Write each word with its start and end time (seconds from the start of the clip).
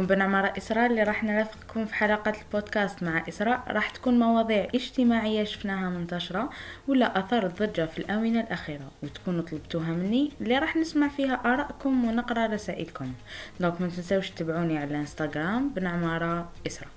معكم 0.00 0.14
بنعمة 0.14 0.52
إسراء 0.56 0.86
اللي 0.86 1.02
راح 1.02 1.24
نرافقكم 1.24 1.86
في 1.86 1.94
حلقة 1.94 2.32
البودكاست 2.40 3.02
مع 3.02 3.24
إسراء. 3.28 3.64
راح 3.68 3.90
تكون 3.90 4.18
مواضيع 4.18 4.68
اجتماعية 4.74 5.44
شفناها 5.44 5.90
منتشرة 5.90 6.50
ولا 6.88 7.18
أثارت 7.18 7.62
ضجة 7.62 7.86
في 7.86 7.98
الآونة 7.98 8.40
الأخيرة 8.40 8.90
وتكونوا 9.02 9.42
طلبتوها 9.42 9.90
مني 9.92 10.32
اللي 10.40 10.58
راح 10.58 10.76
نسمع 10.76 11.08
فيها 11.08 11.34
آرائكم 11.34 12.04
ونقرأ 12.04 12.46
رسائلكم. 12.46 13.12
دونك 13.60 13.80
ما 13.80 13.88
تنسوش 13.88 14.30
تتابعوني 14.30 14.78
على 14.78 14.90
الانستغرام 14.90 15.68
بنعمارة 15.68 16.52
إسراء 16.66 16.90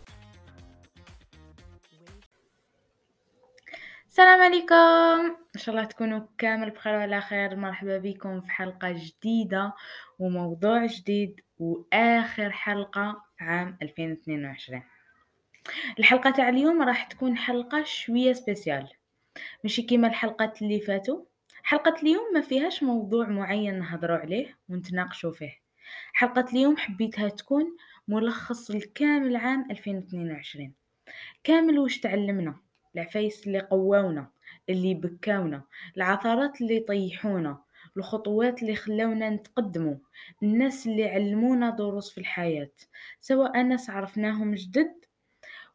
السلام 4.08 4.42
عليكم. 4.42 5.36
إن 5.56 5.60
شاء 5.60 5.76
الله 5.76 5.86
تكونوا 5.86 6.22
كامل 6.38 6.70
بخير 6.70 6.94
وعلى 6.94 7.22
خير. 7.22 7.56
مرحبا 7.56 7.98
بكم 7.98 8.42
في 8.42 8.52
حلقة 8.52 8.92
جديدة 8.92 9.74
وموضوع 10.20 10.86
جديد. 10.86 11.42
وآخر 11.64 12.52
حلقة 12.52 13.24
في 13.38 13.44
عام 13.44 13.78
2022 13.82 14.84
الحلقة 16.00 16.30
تاع 16.30 16.50
اليوم 16.50 16.82
راح 16.82 17.04
تكون 17.04 17.38
حلقة 17.38 17.84
شوية 17.84 18.34
سبيسيال. 18.34 18.88
ماشي 19.64 19.82
كيما 19.82 20.08
الحلقات 20.08 20.62
اللي 20.62 20.80
فاتوا. 20.80 21.24
حلقة 21.64 21.96
اليوم 22.04 22.34
ما 22.34 22.42
فيهاش 22.42 22.84
موضوع 22.84 23.28
معين 23.28 23.80
نهضروا 23.80 24.18
عليه 24.18 24.58
ونتناقشوا 24.70 25.32
فيه. 25.32 25.52
حلقة 26.14 26.46
اليوم 26.52 26.78
حبيتها 26.78 27.30
تكون 27.30 27.78
ملخص 28.08 28.72
لكامل 28.72 29.36
عام 29.36 29.72
2022 29.72 30.74
كامل 31.44 31.80
وش 31.80 32.00
تعلمنا؟ 32.00 32.56
العفايس 32.96 33.48
اللي 33.48 33.60
قواونا 33.60 34.28
اللي 34.70 34.94
بكاونا 34.94 35.62
العثرات 35.98 36.62
اللي 36.62 36.80
طيحونا 36.80 37.63
الخطوات 37.98 38.62
اللي 38.62 38.76
خلاونا 38.76 39.30
نتقدموا 39.30 39.96
الناس 40.44 40.88
اللي 40.88 41.10
علمونا 41.10 41.70
دروس 41.70 42.12
في 42.12 42.18
الحياة 42.18 42.72
سواء 43.20 43.62
ناس 43.62 43.90
عرفناهم 43.90 44.56
جدد 44.56 45.06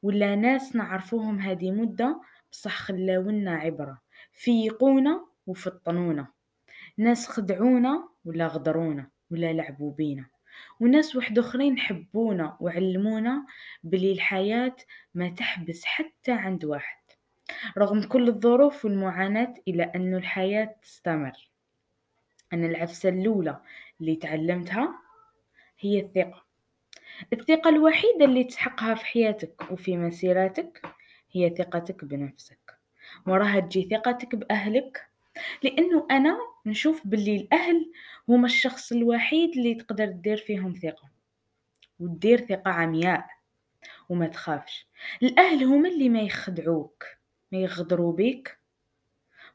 ولا 0.03 0.35
ناس 0.37 0.77
نعرفوهم 0.77 1.41
هذه 1.41 1.71
مدة 1.71 2.21
بصح 2.53 2.77
خلاونا 2.77 3.55
عبرة 3.55 4.01
فيقونا 4.33 5.27
وفطنونا. 5.47 6.27
ناس 6.99 7.29
خدعونا 7.29 8.09
ولا 8.25 8.47
غدرونا 8.47 9.11
ولا 9.31 9.53
لعبوا 9.53 9.93
بينا. 9.93 10.27
وناس 10.81 11.17
واحد 11.17 11.39
اخرين 11.39 11.79
حبونا 11.79 12.57
وعلمونا 12.61 13.47
بلي 13.83 14.13
الحياة 14.13 14.77
ما 15.15 15.29
تحبس 15.29 15.85
حتى 15.85 16.33
عند 16.33 16.65
واحد 16.65 16.99
رغم 17.79 18.03
كل 18.03 18.29
الظروف 18.29 18.85
والمعاناة 18.85 19.55
إلى 19.69 19.83
أن 19.83 20.15
الحياة 20.15 20.77
تستمر. 20.83 21.51
أن 22.53 22.65
العفسة 22.65 23.09
الأولى 23.09 23.61
اللي 24.01 24.17
تعلمتها 24.17 24.99
هي 25.81 26.01
الثقة. 26.01 26.45
الثقة 27.33 27.71
الوحيدة 27.71 28.25
اللي 28.25 28.45
تحقها 28.45 28.95
في 28.95 29.05
حياتك 29.05 29.71
وفي 29.71 29.97
مسيرتك 29.97 30.83
هي 31.33 31.51
ثقتك 31.51 32.05
بنفسك. 32.05 32.79
وراها 33.27 33.61
تجي 33.61 33.89
ثقتك 33.91 34.35
بأهلك 34.35 35.09
لأنه 35.63 36.07
أنا 36.11 36.39
نشوف 36.67 37.07
باللي 37.07 37.37
الأهل 37.37 37.93
هما 38.29 38.47
الشخص 38.47 38.93
الوحيد 38.93 39.51
اللي 39.51 39.75
تقدر 39.75 40.07
تدير 40.07 40.37
فيهم 40.37 40.75
ثقة. 40.75 41.09
وتدير 42.01 42.41
ثقة 42.41 42.71
عمياء 42.71 43.27
وما 44.09 44.27
تخافش. 44.27 44.87
الأهل 45.23 45.65
هما 45.65 45.89
اللي 45.89 46.09
ما 46.09 46.21
يخدعوك 46.21 47.05
ما 47.53 47.59
يغدروا 47.59 48.13
بيك. 48.13 48.59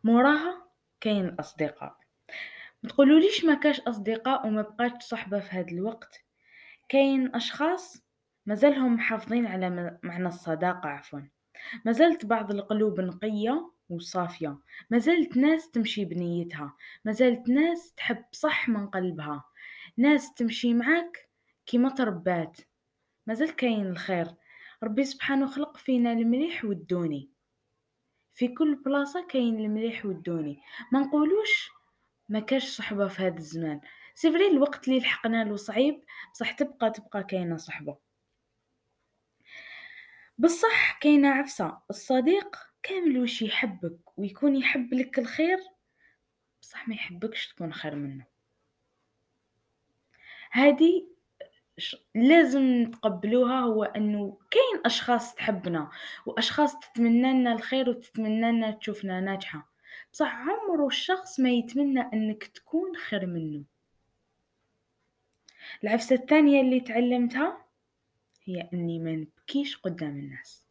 موراها 0.03 0.67
كاين 1.01 1.25
الأصدقاء. 1.25 1.97
متقولوليش 2.83 3.45
ما 3.45 3.53
كاش 3.53 3.79
أصدقاء 3.79 4.47
وما 4.47 4.61
بقاش 4.61 5.03
صحبة 5.03 5.39
في 5.39 5.49
هذا 5.49 5.71
الوقت. 5.71 6.25
كاين 6.89 7.35
أشخاص 7.35 8.03
مازالهم 8.45 8.93
محافظين 8.93 9.45
على 9.45 9.99
معنى 10.03 10.27
الصداقة 10.27 10.89
عفوا. 10.89 11.19
مازالت 11.85 12.25
بعض 12.25 12.51
القلوب 12.51 12.99
نقية 12.99 13.71
وصافية. 13.89 14.57
مازالت 14.89 15.37
ناس 15.37 15.71
تمشي 15.71 16.05
بنيتها. 16.05 16.73
مازالت 17.05 17.49
ناس 17.49 17.93
تحب 17.93 18.25
صح 18.31 18.69
من 18.69 18.87
قلبها. 18.87 19.43
ناس 19.97 20.33
تمشي 20.33 20.73
معاك 20.73 21.29
كيما 21.65 21.89
تربات. 21.89 22.57
مازال 23.27 23.55
كاين 23.55 23.87
الخير. 23.87 24.27
ربي 24.83 25.03
سبحانه 25.03 25.47
خلق 25.47 25.77
فينا 25.77 26.11
المليح 26.11 26.65
والدوني. 26.65 27.29
في 28.33 28.47
كل 28.47 28.75
بلاصة 28.75 29.27
كاين 29.27 29.59
المليح 29.59 30.05
والدوني. 30.05 30.59
ما 30.91 30.99
نقولوش 30.99 31.71
ما 32.29 32.39
كاش 32.39 32.63
صحبة 32.77 33.07
في 33.07 33.21
هذا 33.23 33.37
الزمان. 33.37 33.81
c'est 34.15 34.33
vrai 34.33 34.47
الوقت 34.47 34.87
اللي 34.87 34.99
لحقنا 34.99 35.43
له 35.43 35.55
صعيب 35.55 36.03
بصح 36.33 36.51
تبقى 36.51 36.91
تبقى 36.91 37.23
كاينة 37.23 37.57
صحبة. 37.57 37.97
بصح 40.37 40.99
كاينة 40.99 41.29
عفسة. 41.29 41.81
الصديق 41.89 42.55
كامل 42.83 43.17
وش 43.19 43.41
يحبك 43.41 44.17
ويكون 44.17 44.55
يحب 44.55 44.93
لك 44.93 45.19
الخير 45.19 45.57
بصح 46.61 46.87
ما 46.87 46.95
يحبكش 46.95 47.47
تكون 47.47 47.73
خير 47.73 47.95
منه. 47.95 48.25
هذه 50.51 51.07
لازم 52.15 52.61
نتقبلوها 52.83 53.59
هو 53.59 53.83
أنه 53.83 54.39
كاين 54.51 54.81
أشخاص 54.85 55.35
تحبنا 55.35 55.89
وأشخاص 56.25 56.79
تتمنى 56.79 57.33
لنا 57.33 57.53
الخير 57.53 57.89
وتتمنى 57.89 58.51
لنا 58.51 58.71
تشوفنا 58.71 59.19
ناجحة. 59.21 59.72
بصح 60.13 60.35
عمره 60.35 60.87
الشخص 60.87 61.39
ما 61.39 61.49
يتمنى 61.49 62.01
إنك 62.13 62.43
تكون 62.43 62.95
خير 62.95 63.25
منه. 63.25 63.63
العفسة 65.83 66.15
الثانية 66.15 66.61
اللي 66.61 66.79
تعلمتها 66.79 67.65
هي 68.43 68.69
إني 68.73 68.99
ما 68.99 69.11
نبكيش 69.11 69.77
قدام 69.77 70.17
الناس. 70.17 70.67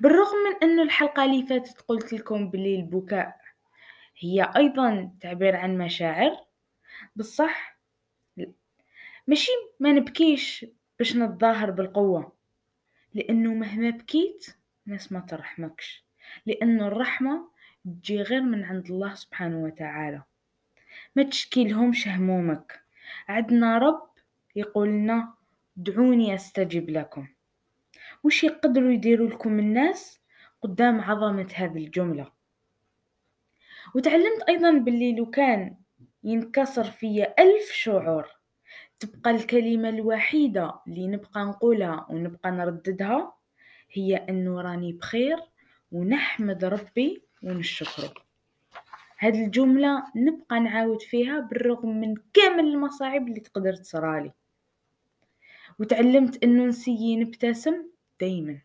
بالرغم 0.00 0.36
من 0.36 0.56
إنه 0.70 0.82
الحلقة 0.82 1.24
اللي 1.24 1.46
فاتت 1.46 1.80
قلت 1.80 2.12
لكم 2.12 2.50
بلي 2.50 2.76
البكاء 2.76 3.40
هي 4.18 4.52
أيضا 4.56 5.12
تعبير 5.20 5.56
عن 5.56 5.78
مشاعر 5.78 6.44
بصح 7.16 7.78
ماشي 9.26 9.52
ما 9.80 9.92
نبكيش 9.92 10.66
باش 10.98 11.16
نتظاهر 11.16 11.70
بالقوة 11.70 12.32
لأنه 13.14 13.54
مهما 13.54 13.90
بكيت 13.90 14.46
ناس 14.86 15.12
ما 15.12 15.20
ترحمكش 15.20 16.04
لأنه 16.46 16.86
الرحمة 16.86 17.50
تجي 17.84 18.22
غير 18.22 18.42
من 18.42 18.64
عند 18.64 18.90
الله 18.90 19.14
سبحانه 19.14 19.58
وتعالى. 19.58 20.22
ما 21.16 21.22
تشكي 21.22 21.64
لهمش 21.64 22.08
همومك 22.08 22.80
عندنا 23.28 23.78
رب 23.78 24.08
يقول 24.56 24.88
لنا 24.88 25.34
دعوني 25.76 26.34
أستجب 26.34 26.90
لكم. 26.90 27.26
وش 28.24 28.44
يقدروا 28.44 28.92
يديروا 28.92 29.28
لكم 29.28 29.58
الناس 29.58 30.20
قدام 30.62 31.00
عظمة 31.00 31.48
هذه 31.54 31.78
الجملة؟ 31.78 32.32
وتعلمت 33.94 34.42
أيضا 34.48 34.70
باللي 34.72 35.16
لو 35.16 35.30
كان 35.30 35.76
ينكسر 36.24 36.84
فيا 36.84 37.34
ألف 37.38 37.72
شعور 37.72 38.26
تبقى 39.00 39.30
الكلمة 39.30 39.88
الوحيدة 39.88 40.74
اللي 40.88 41.06
نبقى 41.06 41.44
نقولها 41.44 42.06
ونبقى 42.10 42.50
نرددها 42.50 43.32
هي 43.92 44.16
أنه 44.16 44.60
راني 44.60 44.92
بخير 44.92 45.36
ونحمد 45.92 46.64
ربي 46.64 47.22
ونشكره. 47.42 48.14
هاد 49.18 49.34
الجملة 49.34 50.04
نبقى 50.16 50.60
نعاود 50.60 51.02
فيها 51.02 51.40
بالرغم 51.40 52.00
من 52.00 52.14
كامل 52.34 52.64
المصاعب 52.64 53.28
اللي 53.28 53.40
تقدر 53.40 53.74
تصرالي 53.74 54.32
وتعلمت 55.78 56.44
انه 56.44 56.64
نسيي 56.64 57.16
نبتسم 57.16 57.86
دايما 58.20 58.58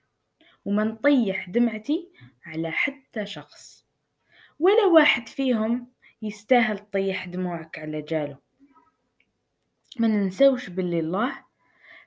وما 0.66 0.84
نطيح 0.84 1.50
دمعتي 1.50 2.10
على 2.46 2.72
حتى 2.72 3.26
شخص. 3.26 3.86
ولا 4.60 4.86
واحد 4.86 5.28
فيهم 5.28 5.88
يستاهل 6.22 6.80
تطيح 6.80 7.26
دموعك 7.26 7.80
على 7.80 8.02
جاله. 8.02 8.38
ما 10.00 10.08
ننساوش 10.08 10.70
باللي 10.70 11.00
الله 11.00 11.46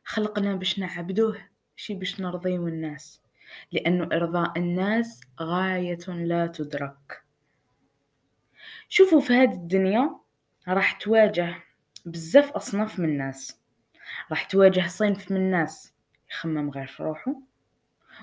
خلقنا 0.05 0.55
باش 0.55 0.79
نعبدوه 0.79 1.49
شي 1.77 1.95
باش 1.95 2.21
نرضيو 2.21 2.69
الناس. 2.69 3.23
لأنه 3.73 4.05
إرضاء 4.13 4.59
الناس 4.59 5.21
غاية 5.41 6.09
لا 6.09 6.47
تدرك. 6.47 7.23
شوفوا 8.89 9.21
في 9.21 9.33
هذه 9.33 9.55
الدنيا 9.55 10.17
راح 10.69 10.93
تواجه 10.93 11.55
بزاف 12.05 12.51
أصناف 12.51 12.99
من 12.99 13.09
الناس. 13.09 13.61
راح 14.31 14.45
تواجه 14.45 14.87
صنف 14.87 15.31
من 15.31 15.37
الناس 15.37 15.95
يخمم 16.31 16.71
غير 16.71 16.87
في 16.87 17.03
روحه 17.03 17.35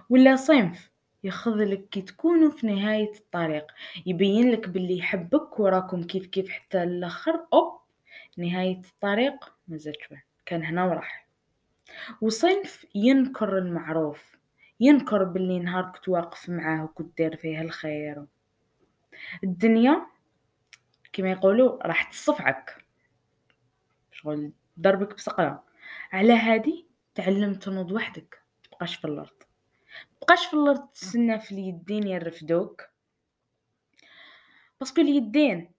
ولا 0.10 0.36
صنف 0.36 0.92
يخذلك 1.24 1.90
كي 1.90 2.02
تكونوا 2.02 2.52
في 2.52 2.68
نهاية 2.68 3.14
الطريق 3.16 3.66
يبين 4.06 4.52
لك 4.52 4.70
باللي 4.70 4.98
يحبك 4.98 5.60
وراكم 5.60 6.04
كيف 6.04 6.26
كيف 6.26 6.50
حتى 6.50 6.84
الآخر 6.84 7.46
أوب 7.54 7.80
نهاية 8.38 8.82
الطريق 8.94 9.54
مازال 9.68 9.94
كان 10.46 10.64
هنا 10.64 10.86
وراح. 10.86 11.28
وصنف 12.22 12.86
ينكر 12.96 13.58
المعروف. 13.58 14.33
ينكر 14.84 15.24
باللي 15.24 15.60
نهار 15.60 15.92
كنت 15.92 16.10
واقف 16.10 16.50
معاه 16.50 16.84
وكنت 16.84 17.18
دير 17.18 17.36
فيه 17.36 17.62
الخير 17.62 18.26
الدنيا 19.44 20.08
كما 21.14 21.32
يقولوا 21.32 21.88
راح 21.88 22.12
تصفعك. 22.12 22.86
شغل 24.12 24.52
ضربك 24.80 25.16
بصقرة. 25.16 25.64
على 26.12 26.34
هادي 26.34 26.88
تعلم 27.16 27.54
تنوض 27.54 27.92
وحدك. 27.92 28.42
تبقاش 28.64 28.96
في 28.96 29.06
الأرض. 29.06 29.44
تبقاش 30.22 30.46
في 30.46 30.54
الأرض 30.54 30.88
تسنى 30.88 31.40
في 31.40 31.52
اليدين 31.52 32.08
يرفدوك. 32.08 32.90
باسكو 34.80 35.02
اليدين 35.02 35.72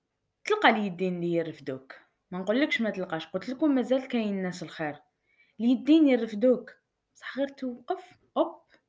تلقى 0.44 0.70
اليدين 0.70 1.16
اللي 1.16 1.32
يرفدوك. 1.32 1.94
ما 2.30 2.38
نقولكش 2.38 2.80
ما 2.80 2.90
تلقاش. 2.90 3.26
قلت 3.26 3.48
لكم 3.48 3.74
مازال 3.74 4.08
كاين 4.08 4.42
ناس 4.42 4.62
الخير. 4.62 4.96
اليدين 5.60 6.08
يرفدوك. 6.08 6.74
بصح 7.14 7.38
غير 7.38 7.48
توقف. 7.48 8.23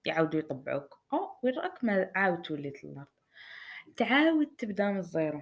يعاودوا 0.05 0.39
يطبعوك. 0.39 0.99
أو 1.13 1.37
وين 1.43 1.59
راك 1.59 1.83
ما 1.83 2.11
عاود 2.15 2.41
تولي 2.41 2.73
الأرض 2.83 3.07
تعاود 3.97 4.47
تبدأ 4.57 4.91
من 4.91 4.97
الزيرو. 4.97 5.41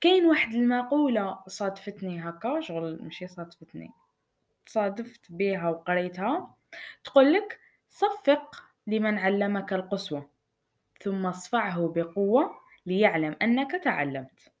كاين 0.00 0.26
واحد 0.26 0.54
المقولة 0.54 1.38
صادفتني 1.46 2.28
هكا 2.28 2.60
شغل 2.60 3.02
ماشي 3.02 3.28
صادفتني. 3.28 3.90
تصادفت 4.66 5.32
بها 5.32 5.70
وقريتها. 5.70 6.54
تقولك 7.04 7.60
صفق 7.90 8.62
لمن 8.86 9.18
علمك 9.18 9.72
القسوة 9.72 10.30
ثم 11.02 11.26
اصفعه 11.26 11.92
بقوة 11.96 12.60
ليعلم 12.86 13.36
أنك 13.42 13.70
تعلمت. 13.84 14.52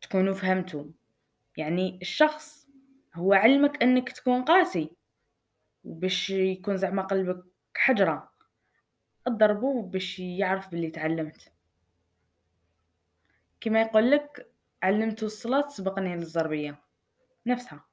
تكونوا 0.00 0.34
فهمتوا. 0.34 0.84
يعني 1.56 1.98
الشخص 2.02 2.68
هو 3.14 3.32
علمك 3.32 3.82
أنك 3.82 4.12
تكون 4.12 4.44
قاسي. 4.44 4.90
وباش 5.84 6.30
يكون 6.30 6.76
زعما 6.76 7.02
قلبك 7.02 7.44
حجرة. 7.76 8.32
اضربه 9.26 9.82
باش 9.82 10.18
يعرف 10.18 10.70
باللي 10.70 10.90
تعلمت. 10.90 11.52
كما 13.60 13.82
يقول 13.82 14.10
لك 14.10 14.52
علمت 14.82 15.22
الصلاة 15.22 15.68
سبقني 15.68 16.16
للزربية 16.16 16.82
نفسها. 17.46 17.84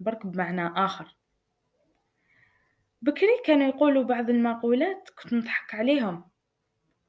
برك 0.00 0.26
بمعنى 0.26 0.66
آخر. 0.66 1.16
بكري 3.02 3.42
كانوا 3.44 3.68
يقولوا 3.68 4.04
بعض 4.04 4.30
المقولات 4.30 5.10
كنت 5.22 5.32
نضحك 5.32 5.74
عليهم. 5.74 6.24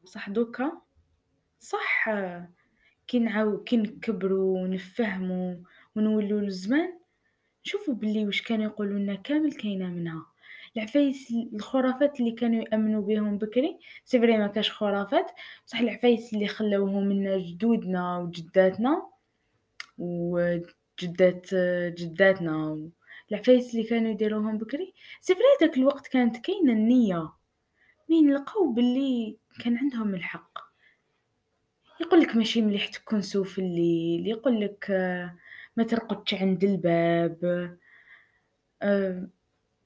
صح 0.05 0.29
دوكا؟ 0.29 0.81
صح. 1.59 2.09
كي 3.07 3.19
نعاو 3.19 3.63
كي 3.63 3.77
نكبروا 3.77 4.59
ونفهموا 4.59 5.55
ونولوا 5.95 6.41
للزمان 6.41 6.99
نشوفوا 7.67 7.93
باللي 7.93 8.25
واش 8.25 8.41
كانوا 8.41 8.65
يقولوا 8.65 8.99
لنا 8.99 9.15
كامل 9.15 9.53
كاينة 9.53 9.87
منها. 9.87 10.25
العفايس 10.77 11.33
الخرافات 11.53 12.19
اللي 12.19 12.31
كانوا 12.31 12.63
يأمنوا 12.63 13.01
بهم 13.01 13.37
بكري 13.37 13.79
c'est 14.05 14.19
vrai 14.19 14.37
ما 14.37 14.47
كاش 14.47 14.71
خرافات 14.71 15.31
بصح 15.65 15.79
العفايس 15.79 16.33
اللي 16.33 16.47
خلاوهم 16.47 17.13
لنا 17.13 17.37
جدودنا 17.37 18.17
وجداتنا 18.17 19.09
وجدات 19.97 21.47
جداتنا. 21.99 22.89
العفايس 23.31 23.75
اللي 23.75 23.83
كانوا 23.83 24.11
يديروهم 24.11 24.57
بكري 24.57 24.93
c'est 25.19 25.35
vrai 25.35 25.67
داك 25.67 25.77
الوقت 25.77 26.07
كانت 26.07 26.37
كاينة 26.37 26.73
النية. 26.73 27.29
مين 28.09 28.33
لقاو 28.33 28.71
باللي 28.71 29.37
كان 29.63 29.77
عندهم 29.77 30.15
الحق. 30.15 30.59
يقولك 32.01 32.35
ماشي 32.35 32.61
مليح 32.61 32.87
تكنسو 32.87 33.43
في 33.43 33.59
الليل 33.59 34.27
يقولك 34.27 34.85
ما 35.77 35.83
ترقدش 35.83 36.33
عند 36.33 36.63
الباب. 36.63 37.77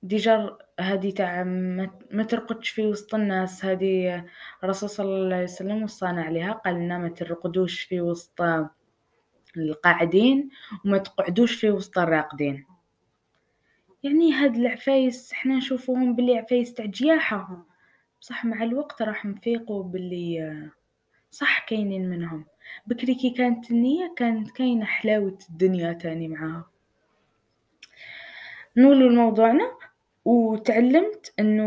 ديجا 0.04 0.58
هادي 0.80 1.12
تاع 1.12 1.44
ما 1.44 2.24
ترقدش 2.30 2.70
في 2.70 2.86
وسط 2.86 3.16
الناس. 3.16 3.66
هادي 3.66 4.22
الرسول 4.64 4.90
صلى 4.90 5.06
الله 5.06 5.36
عليه 5.36 5.44
وسلم 5.44 5.84
وصانا 5.84 6.24
عليها 6.24 6.52
قال 6.52 6.76
لنا 6.76 6.98
ما 6.98 7.10
ترقدوش 7.10 7.82
في 7.82 8.02
وسط 8.02 8.42
القاعدين 9.58 10.50
وما 10.86 10.98
تقعدوش 10.98 11.56
في 11.56 11.72
وسط 11.72 11.98
الراقدين. 11.98 12.66
يعني 14.04 14.34
هاد 14.34 14.56
العفايس 14.56 15.34
حنا 15.34 15.56
نشوفوهم 15.56 16.16
بلي 16.16 16.38
عفايس 16.38 16.74
تاع 16.74 16.86
جياحة. 16.86 17.66
بصح 18.22 18.46
مع 18.46 18.64
الوقت 18.64 19.02
راح 19.02 19.26
نفيقوا 19.26 19.84
باللي 19.84 20.70
صح 21.32 21.66
كاينين 21.66 22.10
منهم. 22.10 22.46
بكري 22.88 23.16
كي 23.16 23.30
كانت 23.30 23.72
النية 23.72 24.14
كانت 24.18 24.52
كاينة 24.52 24.86
حلاوة 24.86 25.38
الدنيا 25.50 25.94
تاني 25.94 26.28
معاها. 26.28 26.70
نولو 28.78 29.08
لموضوعنا. 29.10 29.72
وتعلمت 30.26 31.34
إنه 31.40 31.64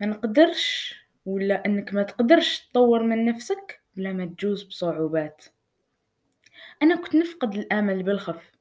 ما 0.00 0.06
نقدرش 0.06 0.94
ولا 1.26 1.66
إنك 1.66 1.94
ما 1.94 2.02
تقدرش 2.02 2.60
تطور 2.60 3.02
من 3.02 3.24
نفسك 3.24 3.80
بلا 3.96 4.12
ما 4.12 4.26
تجوز 4.26 4.62
بصعوبات. 4.62 5.44
أنا 6.82 6.96
كنت 6.96 7.16
نفقد 7.16 7.54
الآمل 7.54 8.02
بالخف. 8.02 8.52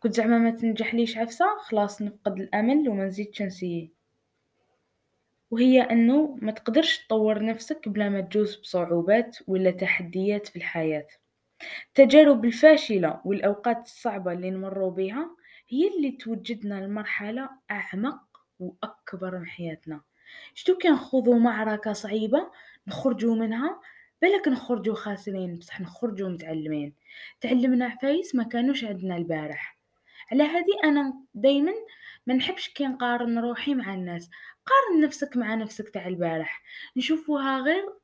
كنت 0.00 0.14
زعما 0.14 0.38
ما 0.38 0.50
تنجحليش 0.50 1.18
عفسة 1.18 1.46
خلاص 1.60 2.02
نفقد 2.02 2.40
الآمل 2.40 2.88
وما 2.88 3.06
نزيدش 3.06 3.42
نسيه 3.42 3.88
وهي 5.50 5.80
أنه 5.82 6.38
ما 6.42 6.52
تقدرش 6.52 6.98
تطور 6.98 7.44
نفسك 7.44 7.88
بلا 7.88 8.08
ما 8.08 8.20
تجوز 8.20 8.56
بصعوبات 8.56 9.38
ولا 9.46 9.70
تحديات 9.70 10.46
في 10.46 10.56
الحياة. 10.56 11.06
التجارب 11.88 12.44
الفاشلة 12.44 13.20
والأوقات 13.24 13.86
الصعبة 13.86 14.32
اللي 14.32 14.50
نمروا 14.50 14.90
بها 14.90 15.30
هي 15.68 15.88
اللي 15.96 16.10
توجدنا 16.10 16.74
لمرحلة 16.74 17.48
أعمق 17.70 18.20
وأكبر 18.58 19.38
من 19.38 19.46
حياتنا. 19.46 20.00
شتو 20.54 20.76
كان 20.78 20.92
نخوضوا 20.92 21.38
معركة 21.38 21.92
صعيبة 21.92 22.50
نخرجوا 22.86 23.34
منها؟ 23.34 23.80
بالك 24.22 24.48
نخرجوا 24.48 24.94
خاسرين 24.94 25.56
بصح 25.56 25.80
نخرجوا 25.80 26.28
متعلمين. 26.28 26.94
تعلمنا 27.40 27.84
عفايس 27.84 28.34
ما 28.34 28.44
كانوش 28.44 28.84
عندنا 28.84 29.16
البارح. 29.16 29.78
على 30.32 30.42
هذه 30.42 30.80
أنا 30.84 31.14
دايما 31.34 31.72
ما 32.26 32.34
نحبش 32.34 32.68
كي 32.68 32.86
نقارن 32.86 33.38
روحي 33.38 33.74
مع 33.74 33.94
الناس. 33.94 34.30
قارن 34.66 35.00
نفسك 35.04 35.36
مع 35.36 35.54
نفسك 35.54 35.88
تاع 35.88 36.06
البارح. 36.06 36.62
نشوفوها 36.96 37.58
غير 37.60 37.94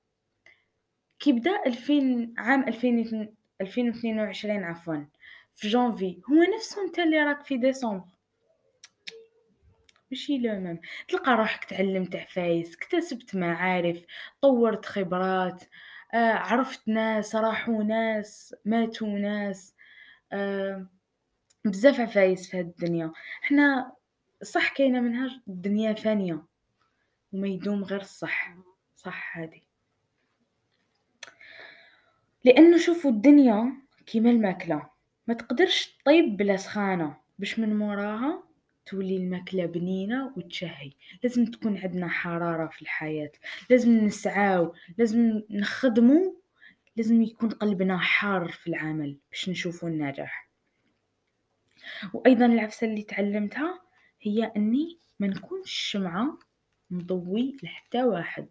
كي 1.18 1.32
بدا 1.32 1.66
2000 1.66 2.34
عام 2.38 2.68
2000 2.68 3.28
2022 3.60 4.64
عفوا 4.64 5.04
في 5.56 5.68
جانفي. 5.68 6.20
هو 6.30 6.56
نفسه 6.56 6.82
انت 6.82 6.98
اللي 6.98 7.22
راك 7.22 7.44
في 7.44 7.56
ديسمبر. 7.56 8.04
ماشي 10.10 10.38
لو 10.38 10.60
ميم 10.60 10.80
تلقى 11.08 11.32
روحك 11.36 11.64
تعلمت 11.64 12.16
عفايس 12.16 12.76
اكتسبت 12.76 13.36
معارف 13.36 14.04
طورت 14.40 14.86
خبرات 14.86 15.64
آه 16.14 16.32
عرفت 16.32 16.88
ناس 16.88 17.36
راحوا 17.36 17.82
ناس 17.82 18.54
ماتوا 18.64 19.08
ناس 19.08 19.74
آه 20.32 20.86
بزاف 21.64 22.00
عفايس 22.00 22.50
في 22.50 22.58
هاد 22.58 22.66
الدنيا. 22.66 23.12
حنا 23.42 23.92
صح 24.42 24.74
كاينة 24.74 25.00
منها 25.00 25.42
الدنيا 25.48 25.92
فانية 25.92 26.42
وما 27.32 27.48
يدوم 27.48 27.84
غير 27.84 28.00
الصح. 28.00 28.56
صح 28.96 29.38
هادي. 29.38 29.62
لأنه 32.44 32.78
شوفوا 32.78 33.10
الدنيا 33.10 33.72
كيما 34.06 34.30
الماكلة. 34.30 34.90
ما 35.26 35.34
تقدرش 35.34 35.98
طيب 36.04 36.36
بلا 36.36 36.56
سخانة 36.56 37.16
باش 37.38 37.58
من 37.58 37.78
موراها 37.78 38.42
تولي 38.86 39.16
الماكلة 39.16 39.66
بنينة 39.66 40.32
وتشهي. 40.36 40.92
لازم 41.22 41.44
تكون 41.44 41.78
عندنا 41.78 42.08
حرارة 42.08 42.66
في 42.66 42.82
الحياة. 42.82 43.32
لازم 43.70 43.90
نسعاو 43.90 44.74
لازم 44.98 45.42
نخدمو 45.50 46.42
لازم 46.96 47.22
يكون 47.22 47.50
قلبنا 47.50 47.98
حار 47.98 48.48
في 48.48 48.66
العمل 48.66 49.18
باش 49.30 49.48
نشوفو 49.48 49.86
النجاح. 49.86 50.50
وأيضا 52.12 52.46
العفسة 52.46 52.86
اللي 52.86 53.02
تعلمتها 53.02 53.85
هي 54.26 54.52
أني 54.56 54.98
ما 55.20 55.26
نكونش 55.26 55.72
شمعه 55.72 56.38
نضوي 56.90 57.56
لحتى 57.62 58.02
واحد. 58.02 58.48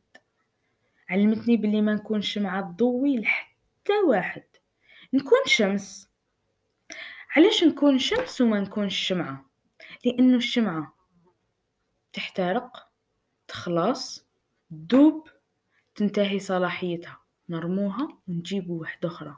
علمتني 1.10 1.58
بلي 1.58 1.82
ما 1.82 1.94
نكونش 1.94 2.34
شمعه 2.34 2.62
تضوي 2.62 3.17
لحتى 3.17 3.94
واحد. 4.08 4.44
نكون 5.13 5.39
شمس. 5.46 6.10
علاش 7.36 7.63
نكون 7.63 8.00
شمس 8.00 8.41
وما 8.41 8.60
نكونش 8.60 9.08
شمعة؟ 9.08 9.50
لأنه 10.05 10.38
الشمعة 10.38 10.96
تحترق 12.13 12.91
تخلص 13.48 14.27
تذوب 14.89 15.29
تنتهي 15.96 16.39
صلاحيتها. 16.39 17.22
نرموها 17.50 18.17
ونجيبو 18.27 18.82
واحدة 18.82 19.10
أخرى. 19.10 19.38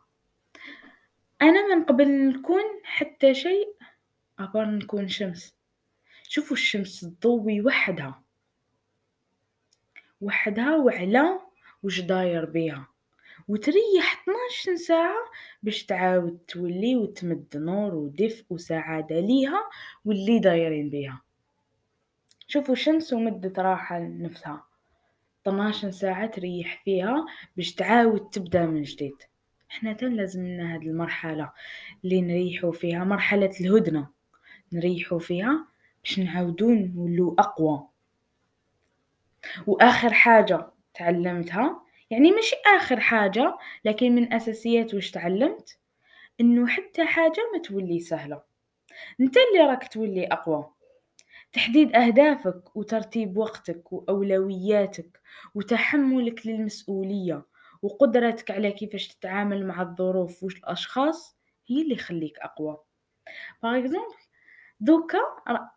أنا 1.42 1.76
من 1.76 1.84
قبل 1.84 2.30
نكون 2.30 2.64
حتى 2.84 3.34
شيء 3.34 3.76
أبار 4.40 4.66
نكون 4.66 5.08
شمس. 5.08 5.57
شوفوا 6.30 6.58
الشمس 6.58 7.02
تضوي 7.02 7.62
وحدها. 7.62 8.24
وحدها 10.22 10.76
وعلى 10.76 11.40
وش 11.84 12.00
داير 12.00 12.46
بيها. 12.46 12.88
وتريح 13.48 14.24
12 14.24 14.76
ساعة 14.76 15.26
باش 15.64 15.86
تعاود 15.86 16.38
تولي 16.48 16.96
وتمد 16.96 17.58
نور 17.58 17.96
ودفء 17.96 18.46
وسعادة 18.50 19.20
ليها 19.20 19.70
واللي 20.06 20.40
دايرين 20.40 20.90
بيها. 20.90 21.22
شوفوا 22.48 22.74
الشمس 22.74 23.14
ومدت 23.14 23.60
راحة 23.60 24.00
لنفسها. 24.00 24.66
12 25.48 25.92
ساعة 25.92 26.26
تريح 26.26 26.82
فيها 26.86 27.26
باش 27.58 27.76
تعاود 27.76 28.30
تبدأ 28.30 28.66
من 28.66 28.82
جديد. 28.82 29.16
إحنا 29.72 29.94
تن 29.94 30.14
لازم 30.14 30.48
لنا 30.48 30.74
هاد 30.76 30.84
المرحلة 30.84 31.52
اللي 32.04 32.22
نريحو 32.22 32.72
فيها 32.72 33.04
مرحلة 33.04 33.52
الهدنة. 33.62 34.08
نريحو 34.74 35.20
فيها 35.20 35.68
باش 36.04 36.20
نعاودو 36.20 36.70
نولو 36.70 37.36
أقوى. 37.40 37.88
وآخر 39.68 40.14
حاجة 40.14 40.68
تعلمتها 40.94 41.84
يعني 42.10 42.32
ماشي 42.32 42.56
آخر 42.78 43.00
حاجة 43.00 43.58
لكن 43.86 44.16
من 44.16 44.34
أساسيات 44.34 44.94
واش 44.94 45.12
تعلمت؟ 45.12 45.80
إنه 46.42 46.68
حتى 46.68 47.06
حاجة 47.06 47.50
ما 47.54 47.60
تولي 47.60 48.00
سهلة. 48.00 48.42
أنت 49.22 49.36
اللي 49.38 49.66
راك 49.70 49.94
تولي 49.94 50.28
أقوى. 50.28 50.70
تحديد 51.54 51.96
أهدافك 51.96 52.76
وترتيب 52.76 53.38
وقتك 53.38 53.94
وأولوياتك 53.94 55.22
وتحملك 55.56 56.48
للمسؤولية 56.48 57.46
وقدرتك 57.82 58.52
على 58.52 58.72
كيفاش 58.72 59.08
تتعامل 59.08 59.68
مع 59.68 59.82
الظروف 59.82 60.44
والأشخاص 60.44 61.38
هي 61.68 61.82
اللي 61.82 61.94
يخليك 61.96 62.40
أقوى. 62.40 62.78
باغ 63.64 63.78
اكزومبل 63.78 64.16
دوكا 64.80 65.20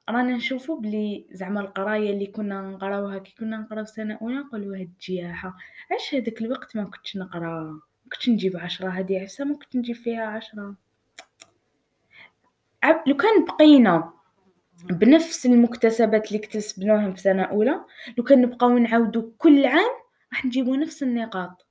رانا 0.08 0.36
نشوفو 0.36 0.76
بلي 0.76 1.26
زعما 1.30 1.60
القراية 1.60 2.10
اللي 2.10 2.26
كنا 2.26 2.62
نقراوها 2.62 3.18
كي 3.18 3.34
كنا 3.38 3.56
نقراو 3.56 3.84
سنة 3.84 4.18
أولى 4.22 4.38
نقولوا 4.38 4.76
هاد 4.76 4.80
الجياحة. 4.80 5.56
علاش 5.90 6.14
هذاك 6.14 6.42
الوقت 6.42 6.76
ما 6.76 6.84
كنتش 6.84 7.16
نقرا؟ 7.16 7.60
ما 7.64 8.10
كنتش 8.12 8.28
نجيب 8.28 8.56
عشرة 8.56 8.88
هادي 8.88 9.18
عفسة 9.18 9.44
ما 9.44 9.54
كنت 9.54 9.76
نجيب 9.76 9.96
فيها 9.96 10.24
عشرة. 10.26 10.74
لو 13.06 13.16
كان 13.16 13.44
بقينا 13.44 14.12
بنفس 14.84 15.46
المكتسبات 15.46 16.26
اللي 16.28 16.38
اكتسبناهم 16.38 17.14
في 17.14 17.20
سنة 17.20 17.42
أولى 17.42 17.84
لو 18.18 18.24
كان 18.24 18.42
نبقاو 18.42 18.78
نعاودو 18.78 19.32
كل 19.38 19.66
عام 19.66 19.90
راح 20.32 20.44
نجيبو 20.44 20.74
نفس 20.74 21.02
النقاط. 21.02 21.66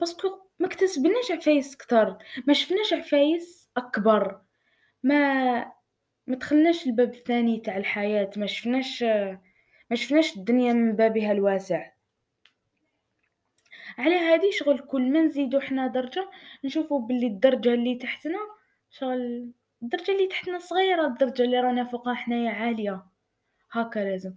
parce 0.00 0.18
que 0.18 0.28
ما 0.58 0.66
اكتسبناش 0.66 1.30
عفايس 1.30 1.76
كتر 1.76 2.16
ما 2.46 2.52
شفناش 2.52 2.92
عفايس 2.92 3.70
أكبر. 3.76 4.40
ما 5.02 5.72
ما 6.28 6.36
دخلناش 6.36 6.86
الباب 6.86 7.14
الثاني 7.14 7.60
تاع 7.60 7.76
الحياة 7.76 8.30
ما 8.36 8.46
شفناش 8.46 9.02
ما 9.90 9.94
شفناش 9.94 10.36
الدنيا 10.36 10.72
من 10.72 10.92
بابها 10.92 11.32
الواسع. 11.32 11.90
على 13.98 14.14
هذه 14.14 14.50
شغل 14.50 14.78
كل 14.78 15.12
ما 15.12 15.20
نزيدو 15.20 15.60
حنا 15.60 15.86
درجة 15.86 16.30
نشوفو 16.64 16.98
باللي 16.98 17.26
الدرجة 17.26 17.74
اللي 17.74 17.94
تحتنا 17.94 18.38
شغل 18.90 19.52
الدرجة 19.82 20.10
اللي 20.12 20.26
تحتنا 20.26 20.58
صغيرة 20.58 21.06
الدرجة 21.06 21.42
اللي 21.42 21.60
رانا 21.60 21.84
فوقها 21.84 22.14
حنايا 22.14 22.50
عالية. 22.50 23.06
هكا 23.72 24.00
لازم. 24.00 24.34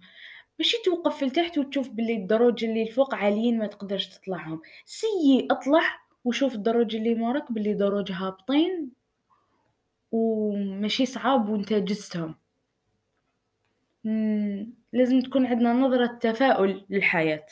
ماشي 0.58 0.76
توقف 0.84 1.22
لتحت 1.22 1.58
وتشوف 1.58 1.90
باللي 1.90 2.16
الدروج 2.16 2.64
اللي 2.64 2.82
الفوق 2.82 3.14
عاليين 3.14 3.58
ما 3.58 3.66
تقدرش 3.66 4.06
تطلعهم. 4.08 4.62
سيي 4.84 5.48
اطلع 5.50 5.82
وشوف 6.24 6.54
الدروج 6.54 6.96
اللي 6.96 7.14
موراك 7.14 7.52
باللي 7.52 7.74
دروج 7.74 8.12
هابطين. 8.12 9.01
وماشي 10.12 11.06
صعاب 11.06 11.48
وانت 11.48 11.72
جزتهم. 11.72 12.34
لازم 14.92 15.20
تكون 15.20 15.46
عندنا 15.46 15.72
نظرة 15.72 16.06
تفاؤل 16.06 16.86
للحياة. 16.90 17.46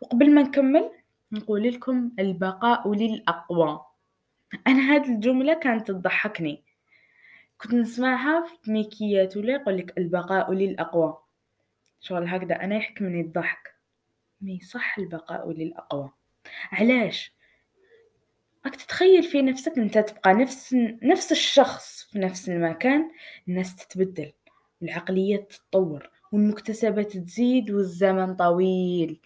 وقبل 0.00 0.34
ما 0.34 0.42
نكمل 0.42 0.90
نقول 1.32 1.62
لكم 1.62 2.10
البقاء 2.18 2.92
للأقوى. 2.94 3.86
أنا 4.66 4.80
هذه 4.80 5.14
الجملة 5.14 5.54
كانت 5.54 5.88
تضحكني. 5.88 6.64
كنت 7.58 7.74
نسمعها 7.74 8.46
في 8.46 8.70
ميكيات 8.70 9.36
ولا 9.36 9.52
يقول 9.52 9.78
لك 9.78 9.98
البقاء 9.98 10.52
للأقوى. 10.52 11.18
شغل 12.00 12.28
هكذا 12.28 12.54
أنا 12.54 12.76
يحكمني 12.76 13.20
الضحك. 13.20 13.74
مي 14.40 14.60
صح 14.60 14.98
البقاء 14.98 15.50
للأقوى. 15.50 16.10
علاش؟ 16.72 17.34
راك 18.66 18.76
تتخيل 18.76 19.22
في 19.22 19.42
نفسك 19.42 19.78
انت 19.78 19.98
تبقى 19.98 20.34
نفس 20.34 20.74
نفس 21.02 21.32
الشخص 21.32 22.02
في 22.12 22.18
نفس 22.18 22.48
المكان 22.48 23.10
الناس 23.48 23.76
تتبدل 23.76 24.32
العقلية 24.82 25.36
تتطور 25.36 26.10
والمكتسبات 26.32 27.16
تزيد 27.16 27.70
والزمن 27.70 28.34
طويل. 28.36 29.20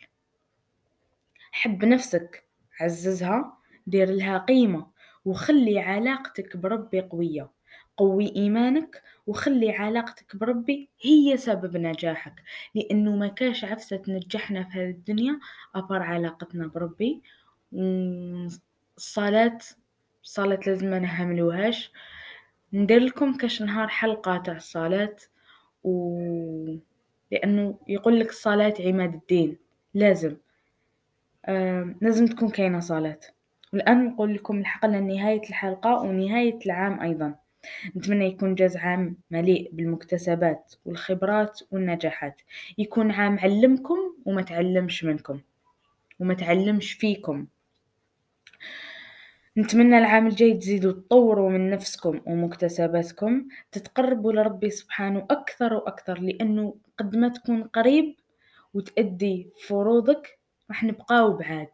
حب 1.52 1.84
نفسك 1.84 2.44
عززها 2.80 3.58
دير 3.86 4.10
لها 4.10 4.38
قيمة 4.38 4.86
وخلي 5.24 5.78
علاقتك 5.78 6.56
بربي 6.56 7.00
قوية. 7.00 7.50
قوي 7.96 8.36
إيمانك 8.36 9.02
وخلي 9.26 9.70
علاقتك 9.70 10.36
بربي 10.36 10.90
هي 11.00 11.36
سبب 11.36 11.76
نجاحك. 11.76 12.42
لأنه 12.74 13.16
ما 13.16 13.28
كاش 13.28 13.64
عفسة 13.64 13.96
تنجحنا 13.96 14.64
في 14.64 14.78
هذه 14.78 14.90
الدنيا 14.90 15.40
أبر 15.74 16.02
علاقتنا 16.02 16.66
بربي. 16.66 17.22
الصلاة 18.96 19.58
الصلاة 20.24 20.60
لازم 20.66 20.90
ما 20.90 20.98
نهملوهاش 20.98 21.92
ندير 22.72 23.00
لكم 23.00 23.36
كاش 23.36 23.62
نهار 23.62 23.88
حلقة 23.88 24.38
تاع 24.38 24.56
الصلاة 24.56 25.16
و 25.84 26.76
لأنه 27.32 27.78
يقول 27.88 28.20
لك 28.20 28.30
الصلاة 28.30 28.74
عماد 28.80 29.14
الدين. 29.14 29.58
لازم. 29.94 30.36
آه 31.44 31.94
لازم 32.00 32.26
تكون 32.26 32.50
كاينة 32.50 32.80
صلاة. 32.80 33.20
والآن 33.72 34.06
نقول 34.06 34.34
لكم 34.34 34.62
لنا 34.84 35.00
نهاية 35.00 35.48
الحلقة 35.48 36.02
ونهاية 36.02 36.58
العام 36.66 37.00
أيضا. 37.00 37.34
نتمنى 37.96 38.26
يكون 38.26 38.54
جاز 38.54 38.76
عام 38.76 39.16
مليء 39.30 39.70
بالمكتسبات 39.72 40.74
والخبرات 40.84 41.60
والنجاحات. 41.70 42.42
يكون 42.78 43.10
عام 43.10 43.38
علمكم 43.38 43.98
وما 44.24 44.42
تعلمش 44.42 45.04
منكم. 45.04 45.40
وما 46.20 46.34
تعلمش 46.34 46.92
فيكم. 46.92 47.46
نتمنى 49.58 49.98
العام 49.98 50.26
الجاي 50.26 50.54
تزيدوا 50.54 50.92
تطوروا 50.92 51.50
من 51.50 51.70
نفسكم 51.70 52.20
ومكتسباتكم 52.26 53.48
تتقربوا 53.72 54.32
لربي 54.32 54.70
سبحانه 54.70 55.26
أكثر 55.30 55.75
وأكثر 55.75 56.20
لأنه 56.20 56.75
قد 56.98 57.16
ما 57.16 57.28
تكون 57.28 57.62
قريب 57.62 58.16
وتأدي 58.75 59.50
فروضك 59.66 60.38
راح 60.70 60.84
نبقاو 60.84 61.36
بعاد. 61.36 61.68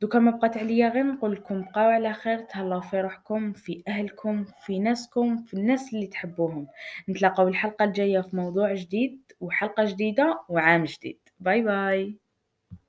دوكا 0.00 0.18
ما 0.18 0.30
بقات 0.30 0.56
عليا 0.56 0.88
غير 0.88 1.04
نقول 1.04 1.32
لكم 1.32 1.62
بقاو 1.62 1.90
على 1.90 2.12
خير 2.12 2.38
تهلاو 2.38 2.80
في 2.80 3.00
روحكم 3.00 3.52
في 3.52 3.82
أهلكم 3.88 4.44
في 4.44 4.78
ناسكم 4.78 5.36
في 5.36 5.54
الناس 5.54 5.94
اللي 5.94 6.06
تحبوهم. 6.06 6.66
نتلاقاو 7.08 7.48
الحلقة 7.48 7.84
الجاية 7.84 8.20
في 8.20 8.36
موضوع 8.36 8.74
جديد 8.74 9.32
وحلقة 9.40 9.84
جديدة 9.84 10.40
وعام 10.48 10.84
جديد. 10.84 11.18
باي 11.40 11.62
باي. 11.62 12.23